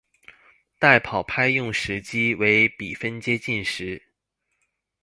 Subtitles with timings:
[0.79, 4.01] 代跑派用时机为比分接近时。